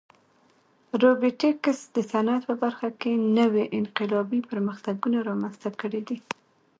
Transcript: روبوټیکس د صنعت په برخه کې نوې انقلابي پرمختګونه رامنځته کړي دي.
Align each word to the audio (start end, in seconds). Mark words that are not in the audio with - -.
روبوټیکس 1.01 1.79
د 1.95 1.97
صنعت 2.11 2.41
په 2.49 2.55
برخه 2.63 2.89
کې 3.01 3.11
نوې 3.39 3.63
انقلابي 3.79 4.39
پرمختګونه 4.51 5.17
رامنځته 5.29 5.69
کړي 5.81 6.01
دي. 6.07 6.17